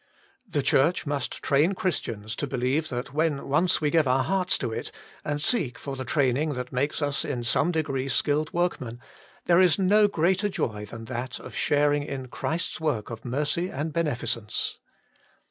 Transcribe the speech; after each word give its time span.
The 0.49 0.63
Church 0.63 1.05
must 1.05 1.43
train 1.43 1.73
Christians 1.73 2.35
to 2.37 2.47
believe 2.47 2.89
that 2.89 3.13
when 3.13 3.47
once 3.47 3.79
we 3.79 3.91
give 3.91 4.07
our 4.07 4.23
hearts 4.23 4.57
to 4.57 4.71
it, 4.71 4.91
and 5.23 5.39
seek 5.39 5.77
for 5.77 5.95
the 5.95 6.03
training 6.03 6.53
that 6.53 6.71
makes 6.73 7.03
us 7.03 7.23
in 7.23 7.43
some 7.43 7.71
de 7.71 7.83
gree 7.83 8.09
skilled 8.09 8.51
workmen, 8.51 8.99
there 9.45 9.61
is 9.61 9.77
no 9.77 10.07
greater 10.07 10.49
joy 10.49 10.87
than 10.87 11.05
that 11.05 11.37
of 11.39 11.53
sharing 11.53 12.01
in 12.01 12.29
Christ's 12.29 12.81
work 12.81 13.11
of 13.11 13.23
mercy 13.23 13.69
and 13.69 13.93
beneficence. 13.93 14.79